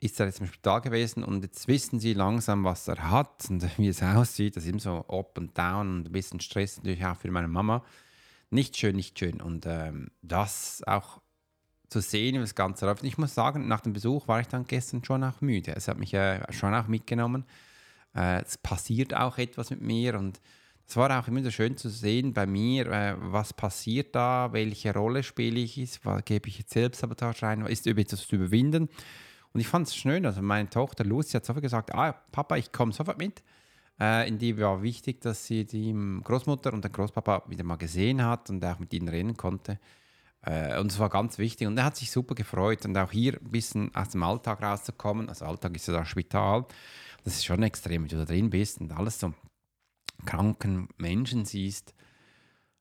ist 0.00 0.18
er 0.18 0.26
jetzt 0.26 0.40
im 0.40 0.46
Spital 0.46 0.80
gewesen 0.80 1.22
und 1.22 1.44
jetzt 1.44 1.68
wissen 1.68 2.00
sie 2.00 2.14
langsam, 2.14 2.64
was 2.64 2.88
er 2.88 3.10
hat 3.10 3.46
und 3.50 3.62
wie 3.78 3.88
es 3.88 4.02
aussieht. 4.02 4.56
Das 4.56 4.64
ist 4.64 4.70
immer 4.70 4.80
so 4.80 5.04
up 5.08 5.36
und 5.38 5.56
down 5.56 5.88
und 5.96 6.08
ein 6.08 6.12
bisschen 6.12 6.40
Stress 6.40 6.78
natürlich 6.78 7.04
auch 7.04 7.16
für 7.16 7.30
meine 7.30 7.48
Mama. 7.48 7.84
Nicht 8.50 8.76
schön, 8.76 8.96
nicht 8.96 9.18
schön. 9.18 9.40
Und 9.40 9.66
ähm, 9.66 10.10
das 10.22 10.82
auch 10.86 11.20
zu 11.88 12.00
sehen, 12.00 12.36
wie 12.36 12.40
das 12.40 12.54
Ganze 12.54 12.86
läuft. 12.86 13.04
Ich 13.04 13.18
muss 13.18 13.34
sagen, 13.34 13.68
nach 13.68 13.80
dem 13.80 13.92
Besuch 13.92 14.26
war 14.28 14.40
ich 14.40 14.48
dann 14.48 14.64
gestern 14.64 15.04
schon 15.04 15.22
auch 15.24 15.40
müde. 15.40 15.74
Es 15.76 15.88
hat 15.88 15.98
mich 15.98 16.14
äh, 16.14 16.40
schon 16.52 16.74
auch 16.74 16.86
mitgenommen. 16.86 17.44
Äh, 18.14 18.42
es 18.42 18.56
passiert 18.58 19.14
auch 19.14 19.38
etwas 19.38 19.70
mit 19.70 19.82
mir 19.82 20.18
und 20.18 20.40
es 20.90 20.96
war 20.96 21.16
auch 21.16 21.28
immer 21.28 21.42
so 21.44 21.52
schön 21.52 21.76
zu 21.76 21.88
sehen 21.88 22.32
bei 22.32 22.46
mir, 22.46 22.86
äh, 22.86 23.14
was 23.16 23.52
passiert 23.52 24.12
da, 24.16 24.52
welche 24.52 24.92
Rolle 24.92 25.22
spiele 25.22 25.60
ich, 25.60 26.04
was 26.04 26.24
gebe 26.24 26.48
ich 26.48 26.58
jetzt 26.58 26.72
Selbstsabotage 26.72 27.42
rein, 27.42 27.64
ist 27.66 27.86
etwas 27.86 28.26
zu 28.26 28.34
überwinden. 28.34 28.88
Und 29.52 29.60
ich 29.60 29.68
fand 29.68 29.86
es 29.86 29.94
schön, 29.94 30.26
also 30.26 30.42
meine 30.42 30.68
Tochter 30.68 31.04
Lucy 31.04 31.32
hat 31.32 31.44
sofort 31.44 31.62
gesagt, 31.62 31.94
ah, 31.94 32.12
Papa, 32.32 32.56
ich 32.56 32.72
komme 32.72 32.92
sofort 32.92 33.18
mit. 33.18 33.44
Äh, 34.00 34.28
in 34.28 34.38
die 34.38 34.58
war 34.58 34.82
wichtig, 34.82 35.20
dass 35.20 35.46
sie 35.46 35.64
die 35.64 35.94
Großmutter 36.24 36.72
und 36.72 36.84
den 36.84 36.90
Großpapa 36.90 37.44
wieder 37.46 37.62
mal 37.62 37.76
gesehen 37.76 38.24
hat 38.24 38.50
und 38.50 38.64
auch 38.64 38.80
mit 38.80 38.92
ihnen 38.92 39.08
reden 39.08 39.36
konnte. 39.36 39.78
Äh, 40.42 40.80
und 40.80 40.90
es 40.90 40.98
war 40.98 41.08
ganz 41.08 41.38
wichtig 41.38 41.68
und 41.68 41.78
er 41.78 41.84
hat 41.84 41.96
sich 41.98 42.10
super 42.10 42.34
gefreut 42.34 42.84
und 42.84 42.98
auch 42.98 43.12
hier 43.12 43.34
ein 43.34 43.50
bisschen 43.50 43.94
aus 43.94 44.08
dem 44.08 44.24
Alltag 44.24 44.60
rauszukommen. 44.60 45.28
Also 45.28 45.44
Alltag 45.44 45.76
ist 45.76 45.86
ja 45.86 45.94
das 45.94 46.08
Spital. 46.08 46.66
Das 47.22 47.34
ist 47.34 47.44
schon 47.44 47.62
extrem, 47.62 48.02
wenn 48.02 48.08
du 48.08 48.16
da 48.16 48.24
drin 48.24 48.50
bist 48.50 48.80
und 48.80 48.90
alles 48.92 49.20
so 49.20 49.32
kranken 50.24 50.88
Menschen 50.96 51.44
siehst, 51.44 51.94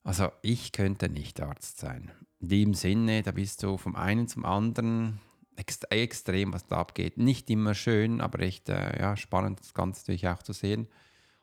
also 0.03 0.29
ich 0.41 0.71
könnte 0.71 1.09
nicht 1.09 1.41
Arzt 1.41 1.79
sein. 1.79 2.11
In 2.39 2.49
dem 2.49 2.73
Sinne, 2.73 3.21
da 3.21 3.31
bist 3.31 3.63
du 3.63 3.77
vom 3.77 3.95
einen 3.95 4.27
zum 4.27 4.45
anderen 4.45 5.19
ext 5.55 5.91
extrem, 5.91 6.53
was 6.53 6.65
da 6.65 6.77
abgeht. 6.77 7.17
Nicht 7.17 7.49
immer 7.49 7.75
schön, 7.75 8.21
aber 8.21 8.39
echt 8.39 8.69
äh, 8.69 8.99
ja, 8.99 9.17
spannend, 9.17 9.59
das 9.59 9.73
Ganze 9.73 10.01
natürlich 10.01 10.27
auch 10.27 10.41
zu 10.41 10.53
sehen. 10.53 10.87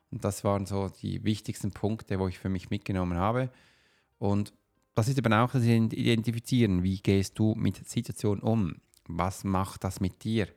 Und 0.09 0.23
das 0.23 0.43
waren 0.43 0.65
so 0.65 0.89
die 0.89 1.23
wichtigsten 1.23 1.71
Punkte, 1.71 2.19
wo 2.19 2.27
ich 2.27 2.39
für 2.39 2.49
mich 2.49 2.69
mitgenommen 2.69 3.17
habe. 3.17 3.51
Und 4.17 4.53
das 4.95 5.07
ist 5.07 5.17
eben 5.17 5.33
auch 5.33 5.51
das 5.51 5.63
Identifizieren. 5.63 6.81
Wie 6.81 6.99
gehst 6.99 7.37
du 7.37 7.53
mit 7.55 7.77
der 7.77 7.85
Situation 7.85 8.39
um? 8.39 8.77
Was 9.07 9.43
macht 9.43 9.83
das 9.83 9.99
mit 9.99 10.23
dir? 10.23 10.47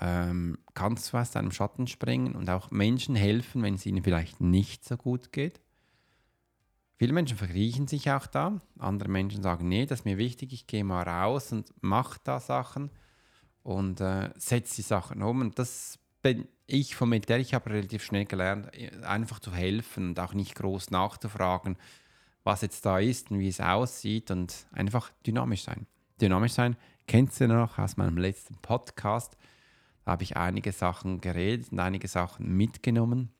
Ähm, 0.00 0.58
kannst 0.74 1.12
du 1.12 1.18
aus 1.18 1.30
deinem 1.30 1.52
Schatten 1.52 1.86
springen 1.86 2.34
und 2.34 2.48
auch 2.48 2.70
Menschen 2.70 3.14
helfen, 3.14 3.62
wenn 3.62 3.74
es 3.74 3.86
ihnen 3.86 4.02
vielleicht 4.02 4.40
nicht 4.40 4.84
so 4.84 4.96
gut 4.96 5.32
geht. 5.32 5.60
Viele 6.96 7.12
Menschen 7.12 7.36
verkriechen 7.36 7.86
sich 7.86 8.10
auch 8.10 8.26
da. 8.26 8.60
Andere 8.78 9.08
Menschen 9.08 9.42
sagen, 9.42 9.68
nee, 9.68 9.86
das 9.86 10.00
ist 10.00 10.04
mir 10.04 10.18
wichtig, 10.18 10.52
ich 10.52 10.66
gehe 10.66 10.84
mal 10.84 11.02
raus 11.02 11.52
und 11.52 11.72
mache 11.82 12.20
da 12.24 12.40
Sachen 12.40 12.90
und 13.62 14.00
äh, 14.00 14.30
setze 14.36 14.76
die 14.76 14.82
Sachen 14.82 15.22
um. 15.22 15.40
Und 15.40 15.58
das 15.58 15.98
bin 16.22 16.46
ich 16.66 16.94
vom 16.94 17.10
Militär, 17.10 17.38
ich 17.38 17.54
habe 17.54 17.70
relativ 17.70 18.04
schnell 18.04 18.24
gelernt, 18.24 18.70
einfach 19.04 19.40
zu 19.40 19.52
helfen 19.52 20.10
und 20.10 20.20
auch 20.20 20.34
nicht 20.34 20.54
groß 20.54 20.90
nachzufragen, 20.90 21.76
was 22.44 22.62
jetzt 22.62 22.84
da 22.86 22.98
ist 22.98 23.30
und 23.30 23.38
wie 23.38 23.48
es 23.48 23.60
aussieht 23.60 24.30
und 24.30 24.66
einfach 24.72 25.10
dynamisch 25.26 25.64
sein. 25.64 25.86
Dynamisch 26.20 26.52
sein, 26.52 26.76
kennst 27.06 27.40
du 27.40 27.48
noch 27.48 27.78
aus 27.78 27.96
meinem 27.96 28.18
letzten 28.18 28.56
Podcast? 28.56 29.36
Habe 30.06 30.22
ich 30.22 30.36
einige 30.36 30.72
Sachen 30.72 31.20
geredet 31.20 31.72
und 31.72 31.78
einige 31.78 32.08
Sachen 32.08 32.56
mitgenommen. 32.56 33.30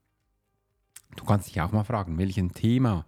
Du 1.16 1.24
kannst 1.24 1.48
dich 1.48 1.60
auch 1.60 1.72
mal 1.72 1.84
fragen, 1.84 2.18
welchen 2.18 2.52
Thema 2.52 3.06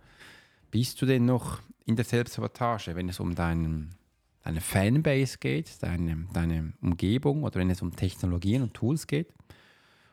bist 0.71 1.01
du 1.01 1.07
denn 1.07 1.25
noch 1.25 1.61
in 1.85 1.97
der 1.97 2.05
Selbstsabotage, 2.05 2.97
wenn 2.97 3.09
es 3.09 3.21
um 3.21 3.35
deinen, 3.35 3.95
deine 4.43 4.61
Fanbase 4.61 5.39
geht, 5.39 5.83
deine, 5.83 6.27
deine 6.33 6.73
Umgebung 6.81 7.45
oder 7.45 7.61
wenn 7.61 7.71
es 7.71 7.83
um 7.83 7.95
Technologien 7.95 8.63
und 8.63 8.75
Tools 8.75 9.07
geht 9.07 9.33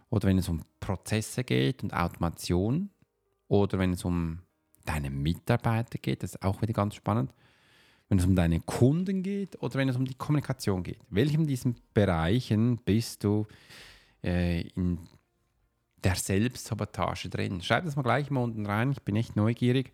oder 0.09 0.27
wenn 0.27 0.37
es 0.37 0.49
um 0.49 0.63
Prozesse 0.79 1.43
geht 1.43 1.83
und 1.83 1.93
Automation 1.93 2.89
oder 3.47 3.79
wenn 3.79 3.93
es 3.93 4.03
um 4.03 4.39
deine 4.85 5.09
Mitarbeiter 5.09 5.97
geht, 5.97 6.23
das 6.23 6.35
ist 6.35 6.43
auch 6.43 6.61
wieder 6.61 6.73
ganz 6.73 6.95
spannend, 6.95 7.33
wenn 8.09 8.17
es 8.17 8.25
um 8.25 8.35
deine 8.35 8.59
Kunden 8.59 9.21
geht 9.23 9.61
oder 9.61 9.75
wenn 9.75 9.87
es 9.87 9.95
um 9.95 10.05
die 10.05 10.15
Kommunikation 10.15 10.83
geht. 10.83 10.99
Welchem 11.09 11.45
diesen 11.45 11.75
Bereichen 11.93 12.77
bist 12.77 13.23
du 13.23 13.45
äh, 14.23 14.61
in 14.61 14.97
der 16.03 16.15
Selbstsabotage 16.15 17.29
drin? 17.29 17.61
Schreib 17.61 17.85
das 17.85 17.95
mal 17.95 18.01
gleich 18.01 18.31
mal 18.31 18.43
unten 18.43 18.65
rein, 18.65 18.91
ich 18.91 19.03
bin 19.03 19.15
echt 19.15 19.35
neugierig, 19.35 19.93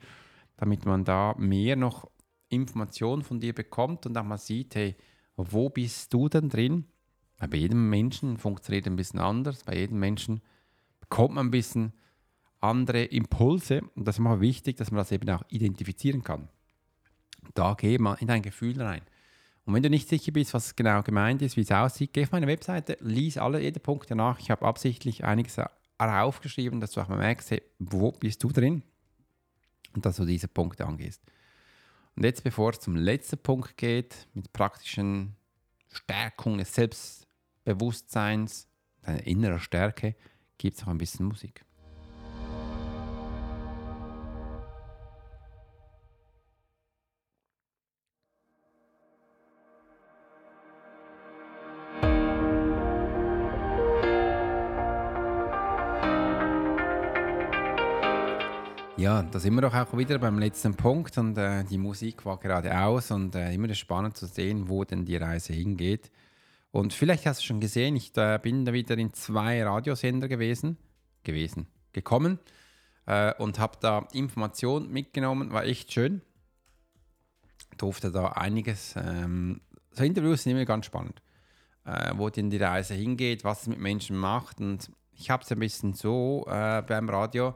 damit 0.55 0.85
man 0.85 1.03
da 1.03 1.35
mehr 1.37 1.75
noch 1.75 2.09
Informationen 2.47 3.23
von 3.23 3.41
dir 3.41 3.53
bekommt 3.53 4.05
und 4.05 4.17
auch 4.17 4.23
mal 4.23 4.37
sieht, 4.37 4.75
hey, 4.75 4.95
wo 5.35 5.69
bist 5.69 6.13
du 6.13 6.29
denn 6.29 6.47
drin? 6.47 6.85
Bei 7.37 7.57
jedem 7.57 7.89
Menschen 7.89 8.37
funktioniert 8.37 8.87
ein 8.87 8.95
bisschen 8.95 9.19
anders, 9.19 9.63
bei 9.65 9.75
jedem 9.75 9.99
Menschen 9.99 10.39
bekommt 11.01 11.35
man 11.35 11.47
ein 11.47 11.51
bisschen 11.51 11.91
andere 12.61 13.03
Impulse 13.03 13.81
und 13.95 14.07
das 14.07 14.15
ist 14.15 14.19
mal 14.21 14.39
wichtig, 14.39 14.77
dass 14.77 14.89
man 14.89 14.99
das 14.99 15.11
eben 15.11 15.29
auch 15.29 15.43
identifizieren 15.49 16.23
kann. 16.23 16.47
Da 17.53 17.75
geh 17.77 17.97
mal 17.97 18.15
in 18.15 18.27
dein 18.27 18.41
Gefühl 18.41 18.81
rein. 18.81 19.01
Und 19.65 19.73
wenn 19.73 19.83
du 19.83 19.89
nicht 19.89 20.07
sicher 20.07 20.31
bist, 20.31 20.53
was 20.53 20.75
genau 20.75 21.01
gemeint 21.01 21.41
ist, 21.41 21.57
wie 21.57 21.61
es 21.61 21.71
aussieht, 21.71 22.13
geh 22.13 22.23
auf 22.23 22.31
meine 22.31 22.47
Webseite, 22.47 22.97
lies 23.01 23.37
alle 23.37 23.61
jede 23.61 23.79
Punkte 23.79 24.15
nach. 24.15 24.39
Ich 24.39 24.51
habe 24.51 24.65
absichtlich 24.65 25.23
einiges 25.23 25.59
aufgeschrieben, 25.97 26.79
dass 26.79 26.91
du 26.91 27.01
auch 27.01 27.07
mal 27.07 27.17
merkst, 27.17 27.51
hey, 27.51 27.63
wo 27.79 28.11
bist 28.11 28.43
du 28.43 28.49
drin 28.49 28.83
und 29.93 30.05
dass 30.05 30.17
du 30.17 30.25
diese 30.25 30.47
Punkte 30.47 30.85
angehst. 30.85 31.21
Und 32.15 32.23
jetzt, 32.23 32.43
bevor 32.43 32.71
es 32.71 32.79
zum 32.79 32.95
letzten 32.95 33.39
Punkt 33.39 33.75
geht, 33.75 34.27
mit 34.33 34.53
praktischen 34.53 35.35
Stärkung 35.91 36.57
des 36.57 36.73
Selbstbewusstseins, 36.73 38.67
deiner 39.01 39.25
inneren 39.25 39.59
Stärke, 39.59 40.15
gibt 40.57 40.77
es 40.77 40.83
auch 40.83 40.87
ein 40.87 40.97
bisschen 40.97 41.25
Musik. 41.25 41.65
Ja, 59.05 59.21
da 59.21 59.39
sind 59.39 59.53
wir 59.53 59.61
doch 59.61 59.75
auch 59.75 59.95
wieder 59.95 60.17
beim 60.17 60.39
letzten 60.39 60.73
Punkt 60.73 61.15
und 61.19 61.37
äh, 61.37 61.63
die 61.63 61.77
Musik 61.77 62.25
war 62.25 62.39
gerade 62.39 62.75
aus 62.75 63.11
und 63.11 63.35
äh, 63.35 63.53
immer 63.53 63.71
spannend 63.75 64.17
zu 64.17 64.25
sehen, 64.25 64.67
wo 64.67 64.83
denn 64.83 65.05
die 65.05 65.15
Reise 65.15 65.53
hingeht. 65.53 66.09
Und 66.71 66.91
vielleicht 66.91 67.27
hast 67.27 67.41
du 67.41 67.45
schon 67.45 67.59
gesehen, 67.59 67.95
ich 67.95 68.17
äh, 68.17 68.39
bin 68.41 68.65
da 68.65 68.73
wieder 68.73 68.97
in 68.97 69.13
zwei 69.13 69.63
Radiosender 69.63 70.27
gewesen, 70.27 70.79
gewesen, 71.21 71.67
gekommen 71.93 72.39
äh, 73.05 73.31
und 73.35 73.59
habe 73.59 73.77
da 73.79 74.07
Informationen 74.11 74.91
mitgenommen, 74.91 75.53
war 75.53 75.65
echt 75.65 75.93
schön. 75.93 76.21
Durfte 77.77 78.11
da 78.11 78.29
einiges, 78.29 78.95
ähm, 78.97 79.61
so 79.91 80.03
Interviews 80.03 80.41
sind 80.41 80.53
immer 80.53 80.65
ganz 80.65 80.87
spannend, 80.87 81.21
äh, 81.85 82.11
wo 82.15 82.31
denn 82.31 82.49
die 82.49 82.57
Reise 82.57 82.95
hingeht, 82.95 83.43
was 83.43 83.61
es 83.61 83.67
mit 83.67 83.77
Menschen 83.77 84.17
macht 84.17 84.59
und 84.59 84.89
ich 85.13 85.29
habe 85.29 85.43
es 85.43 85.51
ein 85.51 85.59
bisschen 85.59 85.93
so 85.93 86.47
äh, 86.47 86.81
beim 86.81 87.07
Radio, 87.07 87.53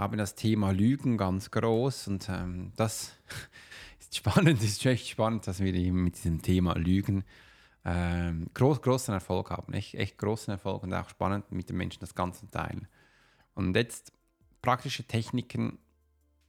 haben 0.00 0.16
das 0.16 0.34
Thema 0.34 0.70
Lügen 0.70 1.18
ganz 1.18 1.50
groß 1.50 2.08
und 2.08 2.28
ähm, 2.30 2.72
das 2.76 3.12
ist 4.00 4.16
spannend, 4.16 4.62
ist 4.62 4.84
echt 4.86 5.08
spannend, 5.08 5.46
dass 5.46 5.60
wir 5.60 5.92
mit 5.92 6.16
diesem 6.16 6.40
Thema 6.40 6.74
Lügen 6.74 7.22
ähm, 7.84 8.46
groß, 8.54 8.80
großen 8.80 9.12
Erfolg 9.12 9.50
haben. 9.50 9.74
Echt, 9.74 9.94
echt 9.94 10.16
großen 10.16 10.52
Erfolg 10.52 10.84
und 10.84 10.94
auch 10.94 11.10
spannend 11.10 11.52
mit 11.52 11.68
den 11.68 11.76
Menschen 11.76 12.00
das 12.00 12.14
Ganze 12.14 12.50
teilen. 12.50 12.88
Und 13.54 13.76
jetzt 13.76 14.10
praktische 14.62 15.04
Techniken, 15.04 15.78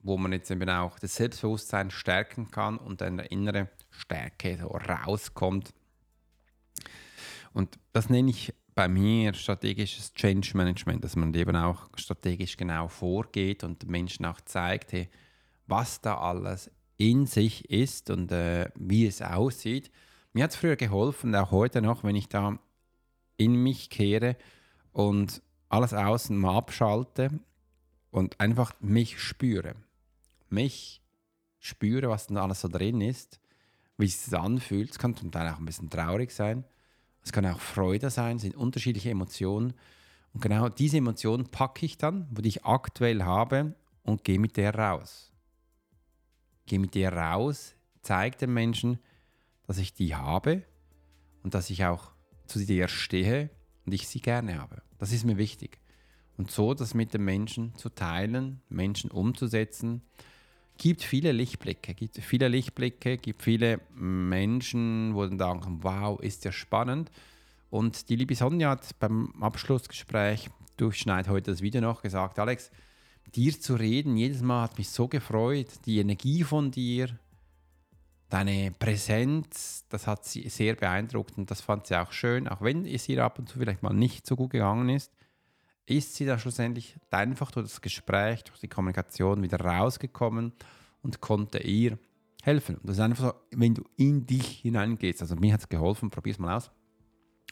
wo 0.01 0.17
man 0.17 0.31
jetzt 0.31 0.49
eben 0.49 0.69
auch 0.69 0.97
das 0.97 1.15
Selbstbewusstsein 1.15 1.91
stärken 1.91 2.51
kann 2.51 2.77
und 2.77 3.01
eine 3.01 3.25
innere 3.25 3.67
Stärke 3.89 4.59
so 4.61 4.67
rauskommt. 4.67 5.73
Und 7.51 7.77
das 7.91 8.09
nenne 8.09 8.29
ich 8.29 8.53
bei 8.75 8.87
mir 8.87 9.33
strategisches 9.33 10.13
Change 10.13 10.55
Management, 10.55 11.03
dass 11.03 11.15
man 11.15 11.33
eben 11.33 11.55
auch 11.55 11.89
strategisch 11.95 12.57
genau 12.57 12.87
vorgeht 12.87 13.63
und 13.63 13.81
den 13.81 13.91
Menschen 13.91 14.25
auch 14.25 14.41
zeigt, 14.41 14.93
hey, 14.93 15.09
was 15.67 16.01
da 16.01 16.17
alles 16.17 16.71
in 16.97 17.25
sich 17.25 17.69
ist 17.69 18.09
und 18.09 18.31
äh, 18.31 18.69
wie 18.75 19.07
es 19.07 19.21
aussieht. 19.21 19.91
Mir 20.33 20.43
hat 20.43 20.51
es 20.51 20.57
früher 20.57 20.75
geholfen, 20.75 21.35
auch 21.35 21.51
heute 21.51 21.81
noch, 21.81 22.03
wenn 22.03 22.15
ich 22.15 22.29
da 22.29 22.59
in 23.37 23.55
mich 23.55 23.89
kehre 23.89 24.37
und 24.91 25.41
alles 25.69 25.93
außen 25.93 26.37
mal 26.37 26.57
abschalte 26.57 27.39
und 28.11 28.39
einfach 28.39 28.73
mich 28.81 29.19
spüre. 29.19 29.75
Mich 30.49 31.01
spüre, 31.59 32.09
was 32.09 32.27
denn 32.27 32.37
alles 32.37 32.61
so 32.61 32.67
drin 32.67 33.01
ist, 33.01 33.39
wie 33.97 34.05
es 34.05 34.25
sich 34.25 34.37
anfühlt. 34.37 34.91
Es 34.91 34.99
kann 34.99 35.15
zum 35.15 35.31
Teil 35.31 35.51
auch 35.51 35.59
ein 35.59 35.65
bisschen 35.65 35.89
traurig 35.89 36.31
sein. 36.31 36.65
Es 37.23 37.31
kann 37.31 37.45
auch 37.45 37.59
Freude 37.59 38.09
sein, 38.09 38.37
es 38.37 38.41
sind 38.41 38.55
unterschiedliche 38.55 39.09
Emotionen. 39.09 39.73
Und 40.33 40.41
genau 40.41 40.69
diese 40.69 40.97
Emotionen 40.97 41.47
packe 41.47 41.85
ich 41.85 41.97
dann, 41.97 42.27
wo 42.31 42.41
ich 42.43 42.65
aktuell 42.65 43.23
habe, 43.23 43.75
und 44.03 44.23
gehe 44.23 44.39
mit 44.39 44.57
der 44.57 44.75
raus. 44.75 45.31
Gehe 46.65 46.79
mit 46.79 46.95
der 46.95 47.13
raus, 47.13 47.75
zeige 48.01 48.37
den 48.37 48.53
Menschen, 48.53 48.99
dass 49.67 49.77
ich 49.77 49.93
die 49.93 50.15
habe 50.15 50.63
und 51.43 51.53
dass 51.53 51.69
ich 51.69 51.85
auch 51.85 52.11
zu 52.45 52.65
der 52.65 52.87
stehe 52.87 53.49
und 53.85 53.93
ich 53.93 54.07
sie 54.07 54.21
gerne 54.21 54.59
habe. 54.59 54.81
Das 54.97 55.11
ist 55.11 55.25
mir 55.25 55.37
wichtig. 55.37 55.79
Und 56.37 56.51
so 56.51 56.73
das 56.73 56.93
mit 56.93 57.13
den 57.13 57.23
Menschen 57.23 57.75
zu 57.75 57.89
teilen, 57.89 58.61
Menschen 58.69 59.11
umzusetzen, 59.11 60.01
gibt 60.81 61.03
viele 61.03 61.31
Lichtblicke, 61.31 61.93
gibt 61.93 62.17
viele 62.17 62.47
Lichtblicke, 62.47 63.17
gibt 63.17 63.43
viele 63.43 63.81
Menschen, 63.93 65.13
wo 65.13 65.23
dann 65.27 65.37
denken, 65.37 65.83
wow, 65.83 66.19
ist 66.19 66.43
ja 66.43 66.51
spannend. 66.51 67.11
Und 67.69 68.09
die 68.09 68.15
liebe 68.15 68.33
Sonja 68.33 68.71
hat 68.71 68.97
beim 68.99 69.31
Abschlussgespräch, 69.39 70.49
durchschneid 70.77 71.27
heute 71.27 71.51
das 71.51 71.61
Video 71.61 71.81
noch, 71.81 72.01
gesagt, 72.01 72.39
Alex, 72.39 72.71
dir 73.35 73.59
zu 73.59 73.75
reden, 73.75 74.17
jedes 74.17 74.41
Mal 74.41 74.63
hat 74.63 74.79
mich 74.79 74.89
so 74.89 75.07
gefreut, 75.07 75.67
die 75.85 75.99
Energie 75.99 76.43
von 76.43 76.71
dir, 76.71 77.09
deine 78.29 78.71
Präsenz, 78.71 79.85
das 79.87 80.07
hat 80.07 80.25
sie 80.25 80.49
sehr 80.49 80.73
beeindruckt 80.73 81.37
und 81.37 81.51
das 81.51 81.61
fand 81.61 81.85
sie 81.85 82.01
auch 82.01 82.11
schön, 82.11 82.47
auch 82.47 82.61
wenn 82.61 82.87
es 82.87 83.07
ihr 83.07 83.23
ab 83.23 83.37
und 83.37 83.47
zu 83.47 83.59
vielleicht 83.59 83.83
mal 83.83 83.93
nicht 83.93 84.25
so 84.25 84.35
gut 84.35 84.49
gegangen 84.49 84.89
ist 84.89 85.11
ist 85.91 86.15
sie 86.15 86.25
da 86.25 86.39
schlussendlich 86.39 86.95
einfach 87.09 87.51
durch 87.51 87.67
das 87.67 87.81
Gespräch, 87.81 88.43
durch 88.43 88.59
die 88.59 88.67
Kommunikation 88.67 89.41
wieder 89.43 89.59
rausgekommen 89.59 90.53
und 91.01 91.21
konnte 91.21 91.59
ihr 91.59 91.97
helfen. 92.43 92.79
Das 92.83 92.97
ist 92.97 93.01
einfach 93.01 93.23
so, 93.23 93.33
wenn 93.51 93.75
du 93.75 93.83
in 93.97 94.25
dich 94.25 94.59
hineingehst. 94.59 95.21
Also 95.21 95.35
mir 95.35 95.53
hat 95.53 95.61
es 95.61 95.69
geholfen, 95.69 96.09
probier 96.09 96.33
es 96.33 96.39
mal 96.39 96.55
aus, 96.55 96.71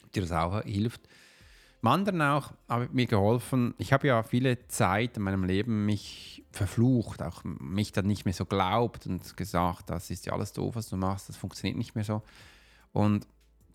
ob 0.04 0.12
dir 0.12 0.22
das 0.22 0.32
auch 0.32 0.62
hilft. 0.62 1.08
Im 1.82 1.88
anderen 1.88 2.20
auch 2.20 2.52
habe 2.68 2.90
mir 2.92 3.06
geholfen, 3.06 3.74
ich 3.78 3.92
habe 3.92 4.08
ja 4.08 4.22
viele 4.22 4.66
Zeit 4.68 5.16
in 5.16 5.22
meinem 5.22 5.44
Leben 5.44 5.86
mich 5.86 6.44
verflucht, 6.50 7.22
auch 7.22 7.42
mich 7.44 7.92
dann 7.92 8.06
nicht 8.06 8.26
mehr 8.26 8.34
so 8.34 8.44
glaubt 8.44 9.06
und 9.06 9.36
gesagt, 9.36 9.88
das 9.88 10.10
ist 10.10 10.26
ja 10.26 10.34
alles 10.34 10.52
doof, 10.52 10.76
was 10.76 10.90
du 10.90 10.96
machst, 10.96 11.30
das 11.30 11.36
funktioniert 11.36 11.78
nicht 11.78 11.94
mehr 11.94 12.04
so. 12.04 12.22
Und 12.92 13.26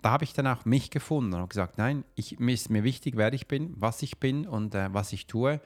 da 0.05 0.11
habe 0.11 0.23
ich 0.23 0.33
dann 0.33 0.45
auch 0.45 0.65
mich 0.65 0.91
gefunden 0.91 1.33
und 1.33 1.49
gesagt, 1.49 1.79
nein, 1.79 2.05
ich, 2.13 2.37
mir 2.37 2.53
ist 2.53 2.69
mir 2.69 2.83
wichtig, 2.83 3.17
wer 3.17 3.33
ich 3.33 3.47
bin, 3.47 3.73
was 3.75 4.03
ich 4.03 4.19
bin 4.19 4.45
und 4.45 4.75
äh, 4.75 4.93
was 4.93 5.11
ich 5.13 5.25
tue. 5.25 5.59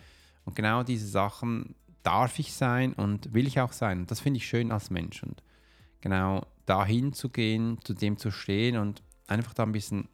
Und 0.46 0.56
genau 0.56 0.82
diese 0.84 1.08
Sachen 1.08 1.76
darf 2.04 2.40
ich 2.40 2.54
sein 2.54 2.94
und 2.94 3.34
will 3.34 3.48
ich 3.48 3.60
auch 3.60 3.74
sein. 3.74 4.00
Und 4.00 4.12
das 4.12 4.22
finde 4.22 4.38
ich 4.38 4.48
schön 4.48 4.72
als 4.72 4.92
Mensch. 4.92 5.24
Und 5.24 5.44
genau 6.00 6.48
dahin 6.66 7.12
zu 7.12 7.28
gehen, 7.28 7.80
zu 7.84 7.94
dem 7.94 8.18
zu 8.18 8.32
stehen 8.32 8.78
und 8.78 9.04
einfach 9.28 9.54
da 9.54 9.64
ein 9.64 9.74
bisschen 9.74 10.08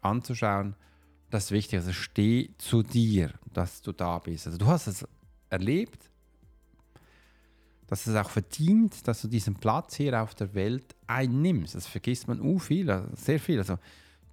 anzuschauen, 0.00 0.74
Das 1.30 1.44
ist 1.44 1.50
wichtig. 1.52 1.78
Also 1.78 1.92
steh 1.92 2.50
zu 2.58 2.82
dir, 2.82 3.32
dass 3.52 3.80
du 3.80 3.92
da 3.92 4.18
bist. 4.18 4.46
Also 4.48 4.58
du 4.58 4.66
hast 4.66 4.88
es 4.88 5.06
erlebt, 5.50 6.10
dass 7.92 8.06
es 8.06 8.16
auch 8.16 8.30
verdient, 8.30 9.06
dass 9.06 9.20
du 9.20 9.28
diesen 9.28 9.54
Platz 9.54 9.96
hier 9.96 10.22
auf 10.22 10.34
der 10.34 10.54
Welt 10.54 10.96
einnimmst. 11.06 11.74
Das 11.74 11.86
vergisst 11.86 12.26
man 12.26 12.40
uh, 12.40 12.58
viel, 12.58 13.06
sehr 13.14 13.38
viel. 13.38 13.58
Also 13.58 13.76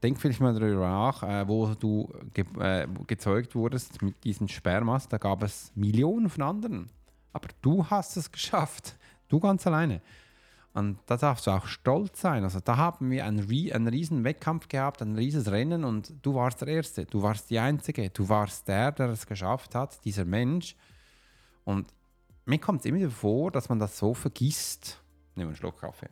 denk 0.01 0.18
vielleicht 0.18 0.39
mal 0.39 0.58
darüber 0.58 0.88
nach, 0.88 1.24
äh, 1.24 1.46
wo 1.46 1.68
du 1.74 2.10
ge 2.34 2.46
äh, 2.58 2.88
gezeugt 3.06 3.56
wurdest 3.56 4.01
mit 4.01 4.24
diesen 4.24 4.48
Spermas. 4.48 5.10
Da 5.10 5.18
gab 5.18 5.44
es 5.44 5.74
Millionen 5.75 6.30
von 6.30 6.42
anderen. 6.42 6.89
Aber 7.34 7.50
du 7.62 7.86
hast 7.86 8.16
es 8.16 8.32
geschafft. 8.32 8.96
Du 9.28 9.42
ganz 9.42 9.68
alleine. 9.68 10.01
Und 10.74 10.98
da 11.08 11.18
darfst 11.18 11.46
du 11.46 11.51
auch 11.51 11.66
stolz 11.66 12.22
sein. 12.22 12.46
Also 12.46 12.62
da 12.62 12.78
haben 12.78 13.12
wir 13.12 13.25
einen, 13.25 13.42
einen 13.42 13.88
riesen 13.89 14.24
Wettkampf 14.24 14.70
gehabt, 14.70 15.01
ein 15.01 15.18
rieses 15.18 15.51
Rennen 15.51 15.84
und 15.84 16.13
du 16.22 16.34
warst 16.34 16.62
der 16.62 16.70
Erste. 16.70 17.04
Du 17.04 17.24
warst 17.24 17.50
die 17.50 17.60
Einzige. 17.60 18.10
Du 18.10 18.30
warst 18.30 18.70
der, 18.70 18.94
der 18.94 19.10
es 19.10 19.28
geschafft 19.28 19.75
hat, 19.75 20.06
dieser 20.06 20.24
Mensch. 20.24 20.78
Und 21.66 21.88
mir 22.50 22.60
kommt 22.60 22.79
es 22.82 22.86
immer 22.86 23.10
vor, 23.10 23.51
dass 23.51 23.70
man 23.70 23.79
das 23.79 23.98
so 23.98 24.13
vergisst. 24.13 25.01
Nimm 25.36 25.48
einen 25.48 25.56
Schluck 25.56 25.79
Kaffee. 25.79 26.10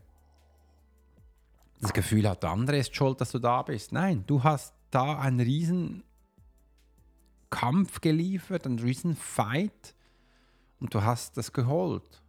Das 1.81 1.93
Gefühl 1.93 2.27
hat, 2.29 2.43
der 2.43 2.51
andere 2.51 2.77
ist 2.77 2.95
schuld, 2.95 3.19
dass 3.21 3.31
du 3.31 3.39
da 3.39 3.61
bist. 3.61 3.91
Nein, 3.91 4.23
du 4.25 4.43
hast 4.43 4.73
da 4.89 5.19
einen 5.19 5.39
riesen 5.39 6.03
Kampf 7.49 8.01
geliefert, 8.01 8.65
einen 8.65 8.79
riesen 8.79 9.15
Fight 9.15 9.95
und 10.79 10.93
du 10.93 11.03
hast 11.03 11.37
das 11.37 11.53
geholt. 11.53 12.23